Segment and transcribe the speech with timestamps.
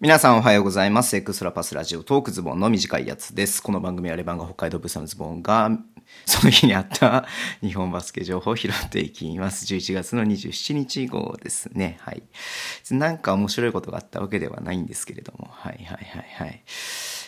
[0.00, 1.16] 皆さんおはようございます。
[1.16, 3.60] エクストラパスラジオトークズボンの短いやつです。
[3.60, 5.72] この番組はレバンガ北海道ブサのズボンが、
[6.24, 7.26] その日にあった
[7.62, 9.66] 日本バスケ情報を拾っていきます。
[9.66, 11.98] 11月の27日号ですね。
[12.02, 12.22] はい。
[12.92, 15.48] なんか面白いことがあったわけではないんですけれども。
[15.50, 16.62] はいはいはいはい。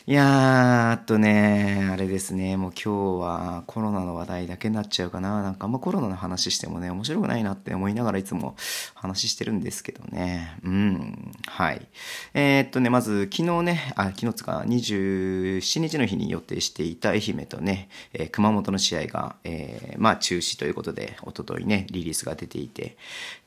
[0.06, 5.42] いやー、あとね、あれですね、もう今日はコロナの話題だけになっちゃうかな。
[5.42, 8.56] なんかあんまコロナの話してもね、面白くないなって思いながらいつも
[8.94, 10.56] 話してるんですけどね。
[10.64, 11.86] うん、はい。
[12.32, 22.96] えー、っとね、まず昨日ね、あ、昨日つか27日の日に予定していた愛媛とね、えー、熊本の試合が、えー、まあ中止ということで、おとといね、リリースが出ていて、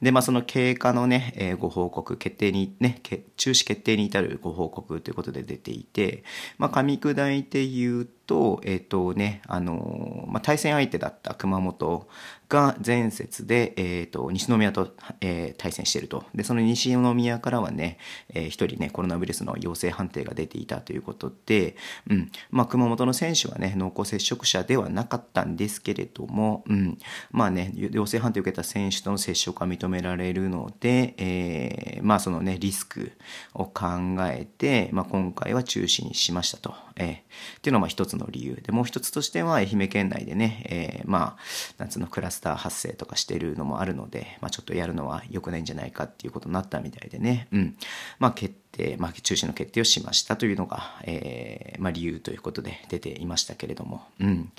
[0.03, 3.01] で、まあその経過のね、えー、ご報告、決定にね、
[3.37, 6.23] 中止決定に至るご報告ということで出ていて、
[6.57, 12.07] まあ、噛み砕いて言うと、えっ、ー、とね、あのまあ、対戦相手だった熊本
[12.49, 16.23] が前節で、え、ー、と、西宮と、えー、対戦していると。
[16.35, 17.97] で、その西宮からはね、
[18.33, 21.75] えー、一人ね、コロナウイルスの陽性判定が出ていたということで、
[22.09, 26.97] うん、まあ、熊本の選手はね、濃厚接触者ではなかったんですけれども、うん、
[27.31, 33.11] まあね、陽性判定を受けた選手との接触が認められるので、えー、まあ、そのね、リスク
[33.53, 33.85] を考
[34.21, 36.73] えて、まあ、今回は中止にしましたと。
[36.95, 41.37] えー、っていうのが一つの理由で、もう一つとしては愛媛県内でね、えー、まあ、
[41.77, 47.77] 夏のクラスター発生とかしてるのもあるので、まあ、ちょっとやるのは良くないんじゃないかっていうことになったみたいでね、うん。
[48.19, 54.51] まあ、決定、まあ、中止の決定をしましたというのが、えー、まあ、理由ということで出ていましたけれども、うん。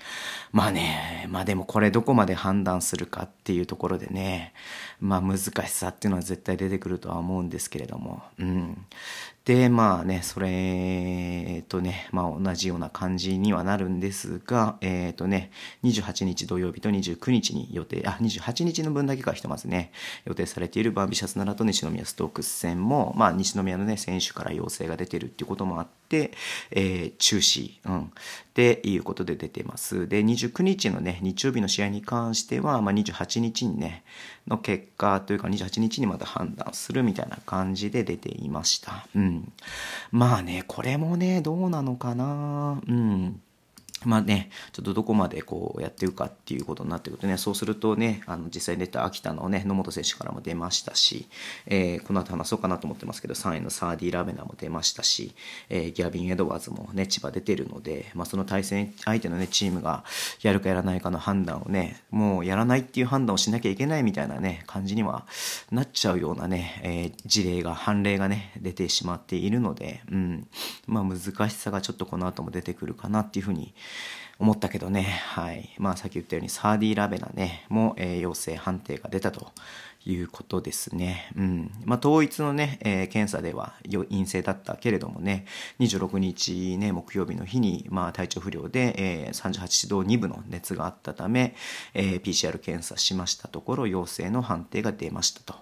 [0.52, 4.54] まあね、まあでもこれどこまで判断するかっていうところでね、
[5.00, 8.86] まあ難しさっていうのは絶対出てくるとは思うんですけれども、うん。
[9.44, 15.50] で、まあね、それとね、まあ同じような感じにはなるんですが、えっ、ー、とね、
[15.82, 19.92] 28日土曜日と29日に予定、あ、28日の分だけかひとまずね、
[20.24, 26.32] 予定されているバービシャス奈良と西宮ストークス戦も、まあ西宮のね、選手から要請が出てるっていうこともあって、
[26.70, 28.08] えー、中止、うん、っ
[28.52, 30.06] ていうことで出てます。
[30.08, 34.04] で、29日のね、日曜日の試合に関しては、まあ28日にね、
[34.46, 39.06] の結果というか28日にまた判断するみたいな感じで出ていました。
[39.14, 39.52] うん。
[40.12, 43.40] まあね、これもね、どうなのかなうん。
[44.04, 51.26] まあね、ちょっとどこまでこうやっていくかっていうことになってくるとね、そうするとね、あの実際に出た秋田のね、野本選手からも出ましたし、
[51.66, 55.34] えー、この後話そうかなと思ってますけど、3位のサーディ・ラベナも出ましたし、
[55.68, 60.04] えー、ギャビン・エドワーズもね、千葉出てるので、まあその対戦相手のね、チームが
[60.42, 65.26] やるかやらないかの判断をね、もうやらないっていう判断をしなきゃいけないみたいなね、感じには
[65.70, 70.48] なっちゃうようなね、えー、事例が、判例がね、出てしまっているので、うん、
[70.94, 73.74] まあ難しさがちょっとこの後も出てくるかなっていうふうに
[74.38, 75.74] 思ったけどね、はい。
[75.78, 79.52] まあさっき言ったようにサーディー・ラベナね、も、えー、陽性判定が出たと
[80.06, 81.30] いうことですね。
[81.36, 81.70] うん。
[81.84, 85.46] まあ統一のね、えー、検査では陰性だったけれどもね、
[85.80, 88.94] 26日ね、木曜日の日に、まあ体調不良で、
[89.26, 91.54] えー、38度2分の熱があったため、
[91.94, 95.54] えー、PCR 検査しましたところ陽性の判定が出ましたと。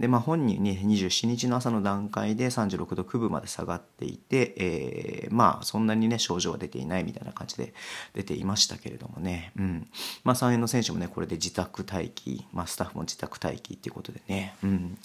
[0.00, 7.74] で、まあ本人ね、27日の朝の段階で36度9分まで下がっていて、えー、まあそんなにね、症状は出ていないみたいな感じで
[8.12, 9.88] 出ていましたけれどもね、うん。
[10.24, 14.98] まあ3円の選手もね、これで自宅待機、まあスタッフも自宅待機っていうことでね、うん。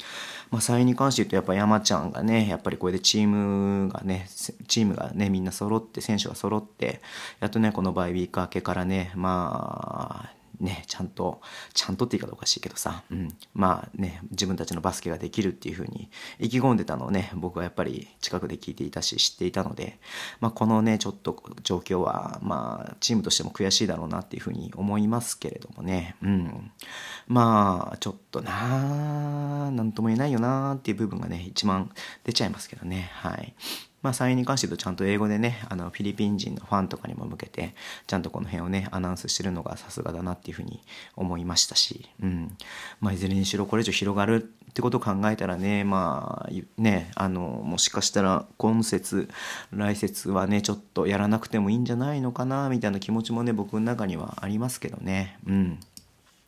[0.51, 4.27] まあ3円に関して言うとやっぱ山ちゃんがね、やっぱりこれでチームがね、
[4.67, 7.01] チームがね、みんな揃って、選手が揃って、
[7.41, 11.41] やっとね、このバイビーク明けからね、まあ、ね、ちゃんと、
[11.73, 16.09] ちゃんとって言い方おかしいけどさ、うん、まあね、自分たちのバスケができるっていうふうに
[16.39, 19.99] 意気込んでたのをね、僕はやっぱり近くで聞いていたし、知っていたので、
[20.39, 26.71] まあこのね、ちょっと状況は、まあチームとしても悔しいだろうなっていうふうに思いますけれどもね、うん。
[27.27, 31.91] まあ、ちょっとなぁ、なんとも言えないよなっていう部分がね、一番
[32.23, 33.55] 出ちゃいますけどね、はい。
[34.01, 37.75] まあ、サインに関して言うとちゃんと英語でね、あの、フィリピン人のファンとかにも向けて、
[38.07, 40.81] ちゃんとこの辺をね、アナウンスしてるのがさすがだなっていうふうに
[41.15, 42.57] 思いましたし、うん。
[43.01, 49.29] まあ、いずれにしろこれ以上広がるってことを考えたらね、まあ、ね、あの、もしかしたら今節、
[49.71, 55.79] 来節はね、ちょっとやらなくてもいいんじゃないのかな、みたいな気持ちもね、僕の中にはありますけどね、うん。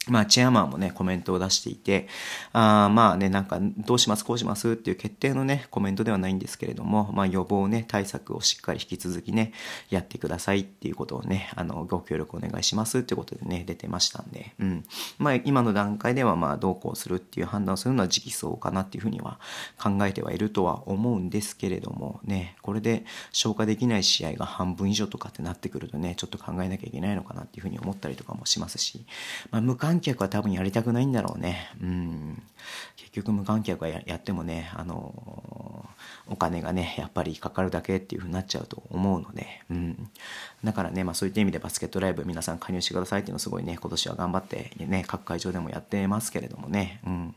[0.07, 2.07] まあ、チェアマンもね、コメントを出していて、
[2.53, 9.53] あまあね、なんか、どうします、こうしますっていう決定のね、コメントではないんですけれども、まあ、予防ね、対策をしっかり引き続きね、
[9.91, 14.83] やってくださいっていうことをね、あの、ご協力お願いしますっていうことでね、出てましたんで、うん。
[15.19, 19.39] まあ、今の段階では、まあ、どうこうするっていう判断をするのは時期そうかなっていうふうには
[19.79, 29.05] 考えてはいるとは思うんですけれども、ね、これで消化できない試合が半分以上とかってなってくるとね、ちょっと考えなきゃいけないのかなっていうふうに思ったりとかもしますし、
[29.51, 31.69] まあ、無観観客は多分やりたくないんだろうね。
[31.81, 32.41] うん。
[32.95, 35.13] 結局無観客はやってもね、あの
[36.27, 40.09] お金がね、やっぱりかかるだけっていう風になっちゃうと思うので、うん。
[40.63, 47.35] だからね、まあそういった意味でバスケットライブ皆さん加入してくださいっていうのすごいね、今年は頑張ってね、各会場でもやってますけれどもね、うん。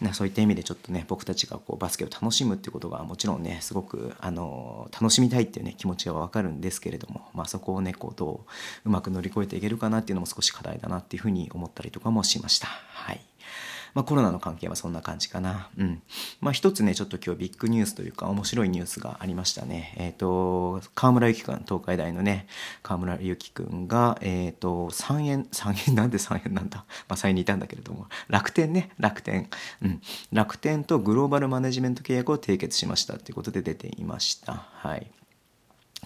[0.00, 8.44] ね、そういった意味でちょっとね、僕たちがこうバスケを楽しむっていうことがもちろんね、すごく、あの楽しみたいっていうね、気持ちはわかるんですけれども、まあそこをね、こうど
[8.84, 12.66] ううまく乗り越えていけるかなっていうのも少し課題だなっていうふうに思ったりとかもしました。
[12.66, 13.20] はい。
[13.94, 15.68] まあ、コロナの関係はそんな感じかな。
[15.76, 16.02] うん。
[16.40, 19.94] まあ、一つね、ちょっと今日ビッグニュースというか面白いニュースがありましたね。
[19.96, 22.46] えっ、ー、と、河村ゆきくん、東海大のね、
[22.82, 26.84] 河村ゆきくんが、えっ、ー、と、3円、3円なんで3円なんだ？
[27.08, 29.48] まあ、3円にいたんだけれども、楽天ね、楽天。
[29.82, 30.02] うん。
[30.32, 34.68] 楽天とグローバルマネジメント契約を締結しましたっていうことで出ていました。
[34.74, 35.10] はい。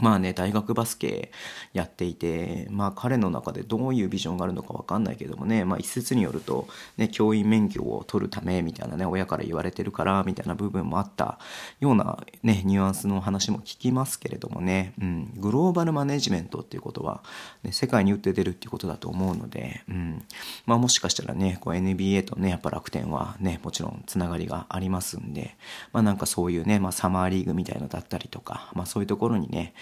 [0.00, 1.30] まあね、大学バスケ
[1.72, 6.66] やっていて、まあ彼の中でどういうビジョンがあるのかわかんないけどもね、まあ一説によると、
[6.96, 11.38] ね、教員免許を取るためみたいなね、親から言われてるからみたいな部分もあった
[11.80, 17.22] ようなね、ニュアンスの話も聞きますけれどもね、うん、グローバルマネジメントっていうことは、
[17.62, 20.24] ね、世界に打って出るっていうことだと思うので、うん、
[20.66, 25.56] まあもしかしたらね、こう NBA とね、やっぱ楽天はね、もちろんつながりがありますんで、
[25.92, 29.74] まあなんかそういうね、まあサマーリーグみたいのだったりとか、まあそういうところにね、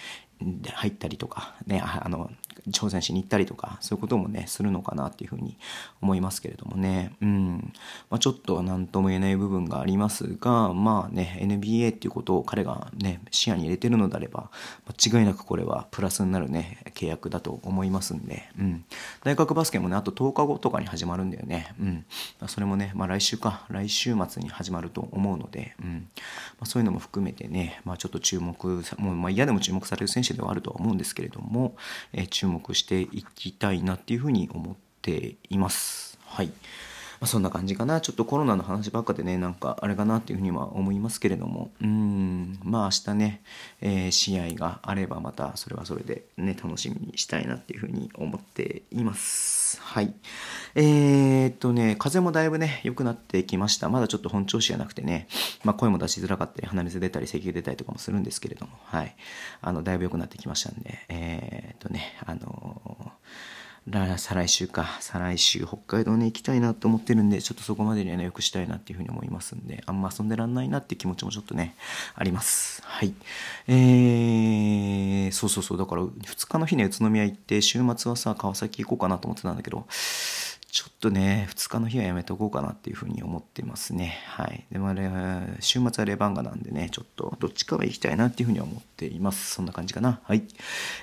[0.73, 2.31] 入ったりとか、ね、あの
[2.69, 5.57] 挑戦しに行ったりとかそういうこともねするのかなっていうふうに
[6.01, 7.73] 思いますけれどもね、うん。
[8.09, 14.49] まあ、ちょっと何とも言えない部分がありますがまあね NBA っていうことを彼がね視野に入れてるのであれば
[14.87, 18.85] 間違いなくこれはプラスになるね契約だと思いますんで、うん、
[19.23, 22.05] 大学バスケもねあと10日後とかに始まるんだよね、うん、
[22.47, 23.65] それもね、まあ、来週か。
[23.69, 26.09] 来週末に始まると思うので、うん。
[26.15, 31.75] まあ、そういうのも含めてね、まあ、ちょっと注目もう、まあ、嫌でも注目される選手ではあるとは思うんですけれども、
[32.13, 36.19] えー、注目していきたいなっていうふうに思っています。
[36.25, 36.51] はい。
[37.21, 38.01] まあ、そんな感じかな。
[38.01, 43.43] ちょっとコロナの話ばっかでね、なんかあれかなっていうふうには思いますけれども、うん、まあ明日ね、
[43.79, 49.79] えー、試合があればまたそれはそれでね、楽しみにしたいなっていうふうに思っています。
[49.81, 50.15] はい。
[50.73, 53.87] えー、っとね、風もだいぶね、良くなってきました。
[53.87, 55.27] まだちょっと本調子じゃなくてね、
[55.63, 59.15] まあ声も出しづらかったり、鼻水出たり、咳が出たりとかもするんですけれども、はい。
[59.61, 62.80] あの、だいぶ良くなってきましたんで、えー、っとね、あの
[63.89, 71.75] 再来週か、再来週北海道に行きたいなと思ってるんで、ちょっとそこまでにはね、よくしたいなっていうふうに思いますんで、あんま遊んでらんないなって気持ちもちょっとね、
[72.13, 72.83] あります。
[72.85, 73.15] はい。
[73.67, 79.87] えー、そうそうそう、だから2日の日ね宇都宮行って、週末はさ、川崎行こうかなと思ってたんだけど、
[80.71, 84.17] ちょっとね、2日の日はやめとこうかなっていうふうに思ってますね。
[84.25, 84.65] はい。
[84.71, 85.09] でもあれ、
[85.59, 89.55] 週末はレバンガなんでね、ちょっとどっちかは行きたいなっていうふうに思っています。
[89.55, 90.21] そんな感じかな。
[90.23, 90.43] はい。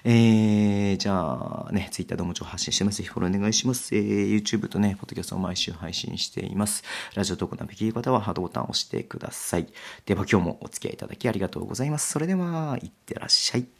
[0.05, 2.97] えー、じゃあね、Twitter でも情報発信してます。
[2.99, 3.95] ぜひフォローお願いします。
[3.95, 6.83] えー、YouTube とね、ポッドキャストを毎週配信しています。
[7.15, 9.67] ラジオトークのべき方はハートボタンを押してください。
[10.07, 12.11] では今日もお付き合いいただきありがとうございます。
[12.11, 13.78] それでは、いってらっしゃい。